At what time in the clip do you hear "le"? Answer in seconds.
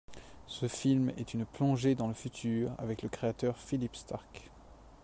2.07-2.15, 3.03-3.09